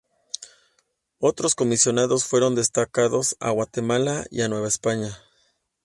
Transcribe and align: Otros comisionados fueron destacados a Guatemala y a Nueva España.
Otros 1.19 1.53
comisionados 1.53 2.25
fueron 2.25 2.55
destacados 2.55 3.35
a 3.39 3.51
Guatemala 3.51 4.25
y 4.31 4.41
a 4.41 4.47
Nueva 4.47 4.67
España. 4.67 5.15